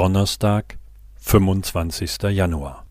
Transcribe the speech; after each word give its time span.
Donnerstag, 0.00 0.78
25. 1.18 2.22
Januar. 2.30 2.86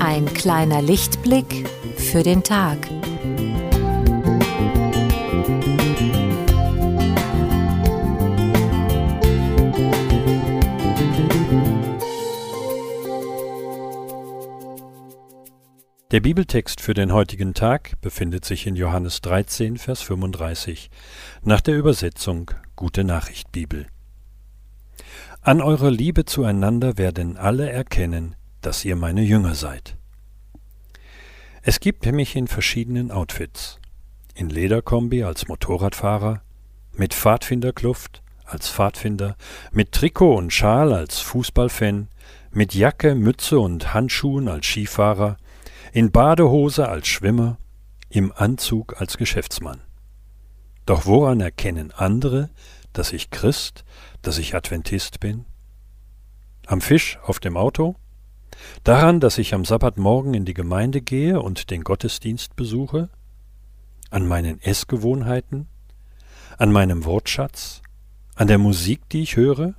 Ein 0.00 0.26
kleiner 0.34 0.82
Lichtblick 0.82 1.68
für 1.96 2.24
den 2.24 2.42
Tag. 2.42 2.78
Der 16.12 16.20
Bibeltext 16.20 16.82
für 16.82 16.92
den 16.92 17.10
heutigen 17.10 17.54
Tag 17.54 17.98
befindet 18.02 18.44
sich 18.44 18.66
in 18.66 18.76
Johannes 18.76 19.22
13, 19.22 19.78
Vers 19.78 20.02
35, 20.02 20.90
nach 21.42 21.62
der 21.62 21.78
Übersetzung 21.78 22.50
Gute 22.76 23.02
Nachricht 23.02 23.50
Bibel. 23.50 23.86
An 25.40 25.62
eurer 25.62 25.90
Liebe 25.90 26.26
zueinander 26.26 26.98
werden 26.98 27.38
alle 27.38 27.70
erkennen, 27.70 28.36
dass 28.60 28.84
ihr 28.84 28.94
meine 28.94 29.22
Jünger 29.22 29.54
seid. 29.54 29.96
Es 31.62 31.80
gibt 31.80 32.04
mich 32.04 32.36
in 32.36 32.46
verschiedenen 32.46 33.10
Outfits. 33.10 33.80
In 34.34 34.50
Lederkombi 34.50 35.24
als 35.24 35.48
Motorradfahrer, 35.48 36.42
mit 36.92 37.14
Pfadfinderkluft 37.14 38.22
als 38.44 38.68
Pfadfinder, 38.68 39.34
mit 39.70 39.92
Trikot 39.92 40.36
und 40.36 40.52
Schal 40.52 40.92
als 40.92 41.20
Fußballfan, 41.20 42.08
mit 42.50 42.74
Jacke, 42.74 43.14
Mütze 43.14 43.58
und 43.58 43.94
Handschuhen 43.94 44.48
als 44.48 44.66
Skifahrer, 44.66 45.38
in 45.92 46.10
Badehose 46.10 46.88
als 46.88 47.06
Schwimmer, 47.06 47.58
im 48.08 48.32
Anzug 48.34 48.98
als 48.98 49.18
Geschäftsmann. 49.18 49.82
Doch 50.86 51.04
woran 51.04 51.40
erkennen 51.40 51.92
andere, 51.92 52.48
dass 52.94 53.12
ich 53.12 53.30
Christ, 53.30 53.84
dass 54.22 54.38
ich 54.38 54.54
Adventist 54.54 55.20
bin? 55.20 55.44
Am 56.66 56.80
Fisch 56.80 57.18
auf 57.22 57.40
dem 57.40 57.58
Auto? 57.58 57.96
Daran, 58.84 59.20
dass 59.20 59.36
ich 59.36 59.52
am 59.52 59.66
Sabbatmorgen 59.66 60.32
in 60.32 60.46
die 60.46 60.54
Gemeinde 60.54 61.02
gehe 61.02 61.40
und 61.40 61.70
den 61.70 61.84
Gottesdienst 61.84 62.56
besuche? 62.56 63.10
An 64.10 64.26
meinen 64.26 64.62
Essgewohnheiten? 64.62 65.68
An 66.56 66.72
meinem 66.72 67.04
Wortschatz? 67.04 67.82
An 68.34 68.46
der 68.46 68.58
Musik, 68.58 69.10
die 69.10 69.22
ich 69.22 69.36
höre? 69.36 69.74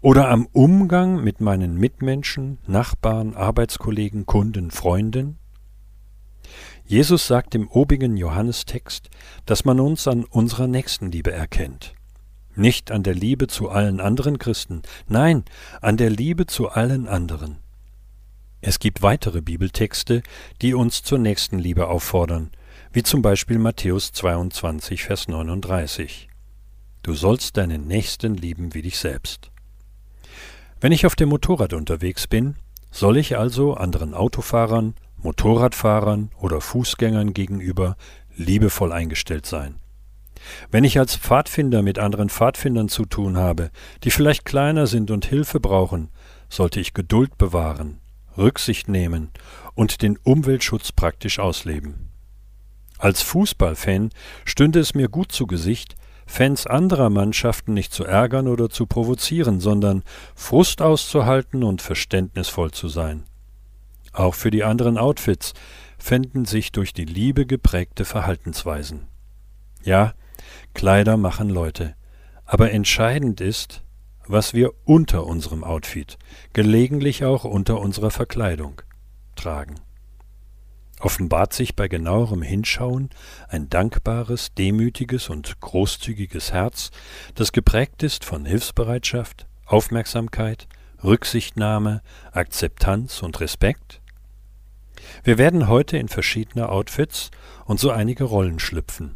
Oder 0.00 0.28
am 0.28 0.46
Umgang 0.52 1.22
mit 1.22 1.40
meinen 1.40 1.76
Mitmenschen, 1.76 2.58
Nachbarn, 2.66 3.34
Arbeitskollegen, 3.34 4.26
Kunden, 4.26 4.70
Freunden? 4.70 5.38
Jesus 6.84 7.26
sagt 7.26 7.54
im 7.54 7.68
obigen 7.68 8.16
Johannestext, 8.16 9.10
dass 9.44 9.64
man 9.64 9.78
uns 9.78 10.08
an 10.08 10.24
unserer 10.24 10.66
Nächstenliebe 10.66 11.30
erkennt. 11.30 11.94
Nicht 12.54 12.90
an 12.90 13.02
der 13.02 13.14
Liebe 13.14 13.46
zu 13.46 13.68
allen 13.68 14.00
anderen 14.00 14.38
Christen, 14.38 14.82
nein, 15.06 15.44
an 15.80 15.96
der 15.96 16.10
Liebe 16.10 16.46
zu 16.46 16.70
allen 16.70 17.06
anderen. 17.06 17.58
Es 18.60 18.80
gibt 18.80 19.02
weitere 19.02 19.40
Bibeltexte, 19.40 20.22
die 20.62 20.74
uns 20.74 21.02
zur 21.02 21.18
Nächstenliebe 21.18 21.86
auffordern, 21.88 22.50
wie 22.92 23.02
zum 23.02 23.22
Beispiel 23.22 23.58
Matthäus 23.58 24.12
22, 24.12 25.04
Vers 25.04 25.28
39. 25.28 26.28
Du 27.02 27.14
sollst 27.14 27.56
deinen 27.56 27.86
Nächsten 27.86 28.34
lieben 28.34 28.74
wie 28.74 28.82
dich 28.82 28.98
selbst. 28.98 29.52
Wenn 30.80 30.92
ich 30.92 31.06
auf 31.06 31.16
dem 31.16 31.30
Motorrad 31.30 31.72
unterwegs 31.72 32.28
bin, 32.28 32.54
soll 32.92 33.16
ich 33.16 33.36
also 33.36 33.74
anderen 33.74 34.14
Autofahrern, 34.14 34.94
Motorradfahrern 35.16 36.30
oder 36.38 36.60
Fußgängern 36.60 37.34
gegenüber 37.34 37.96
liebevoll 38.36 38.92
eingestellt 38.92 39.44
sein. 39.44 39.80
Wenn 40.70 40.84
ich 40.84 40.98
als 41.00 41.16
Pfadfinder 41.16 41.82
mit 41.82 41.98
anderen 41.98 42.28
Pfadfindern 42.28 42.88
zu 42.88 43.04
tun 43.04 43.36
habe, 43.36 43.70
die 44.04 44.12
vielleicht 44.12 44.44
kleiner 44.44 44.86
sind 44.86 45.10
und 45.10 45.26
Hilfe 45.26 45.58
brauchen, 45.58 46.10
sollte 46.48 46.78
ich 46.78 46.94
Geduld 46.94 47.36
bewahren, 47.38 47.98
Rücksicht 48.36 48.88
nehmen 48.88 49.30
und 49.74 50.00
den 50.02 50.16
Umweltschutz 50.22 50.92
praktisch 50.92 51.40
ausleben. 51.40 52.08
Als 52.98 53.20
Fußballfan 53.22 54.10
stünde 54.44 54.78
es 54.78 54.94
mir 54.94 55.08
gut 55.08 55.32
zu 55.32 55.48
Gesicht, 55.48 55.96
Fans 56.30 56.66
anderer 56.66 57.08
Mannschaften 57.08 57.72
nicht 57.72 57.92
zu 57.92 58.04
ärgern 58.04 58.48
oder 58.48 58.68
zu 58.68 58.86
provozieren, 58.86 59.60
sondern 59.60 60.04
Frust 60.36 60.82
auszuhalten 60.82 61.64
und 61.64 61.80
verständnisvoll 61.80 62.70
zu 62.70 62.88
sein. 62.88 63.24
Auch 64.12 64.34
für 64.34 64.50
die 64.50 64.62
anderen 64.62 64.98
Outfits 64.98 65.54
fänden 65.96 66.44
sich 66.44 66.70
durch 66.70 66.92
die 66.92 67.06
Liebe 67.06 67.46
geprägte 67.46 68.04
Verhaltensweisen. 68.04 69.08
Ja, 69.82 70.12
Kleider 70.74 71.16
machen 71.16 71.48
Leute, 71.48 71.94
aber 72.44 72.72
entscheidend 72.72 73.40
ist, 73.40 73.82
was 74.26 74.52
wir 74.52 74.72
unter 74.84 75.26
unserem 75.26 75.64
Outfit, 75.64 76.18
gelegentlich 76.52 77.24
auch 77.24 77.44
unter 77.44 77.80
unserer 77.80 78.10
Verkleidung, 78.10 78.82
tragen 79.34 79.76
offenbart 81.00 81.52
sich 81.52 81.76
bei 81.76 81.88
genauerem 81.88 82.42
Hinschauen 82.42 83.10
ein 83.48 83.68
dankbares, 83.68 84.54
demütiges 84.54 85.28
und 85.28 85.60
großzügiges 85.60 86.52
Herz, 86.52 86.90
das 87.34 87.52
geprägt 87.52 88.02
ist 88.02 88.24
von 88.24 88.44
Hilfsbereitschaft, 88.44 89.46
Aufmerksamkeit, 89.66 90.66
Rücksichtnahme, 91.02 92.02
Akzeptanz 92.32 93.22
und 93.22 93.40
Respekt? 93.40 94.00
Wir 95.22 95.38
werden 95.38 95.68
heute 95.68 95.96
in 95.96 96.08
verschiedene 96.08 96.68
Outfits 96.68 97.30
und 97.64 97.78
so 97.78 97.90
einige 97.90 98.24
Rollen 98.24 98.58
schlüpfen. 98.58 99.14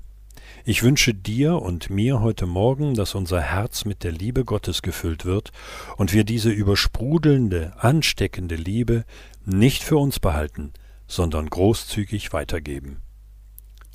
Ich 0.64 0.84
wünsche 0.84 1.12
dir 1.12 1.56
und 1.56 1.90
mir 1.90 2.20
heute 2.20 2.46
Morgen, 2.46 2.94
dass 2.94 3.16
unser 3.16 3.40
Herz 3.40 3.84
mit 3.84 4.04
der 4.04 4.12
Liebe 4.12 4.44
Gottes 4.44 4.82
gefüllt 4.82 5.24
wird 5.24 5.50
und 5.96 6.12
wir 6.12 6.22
diese 6.22 6.50
übersprudelnde, 6.50 7.72
ansteckende 7.78 8.54
Liebe 8.54 9.04
nicht 9.44 9.82
für 9.82 9.96
uns 9.96 10.20
behalten, 10.20 10.72
sondern 11.12 11.50
großzügig 11.50 12.32
weitergeben. 12.32 13.02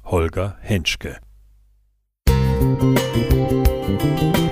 Holger 0.03 0.55
Henschke 0.61 1.17
Musik 2.29 4.46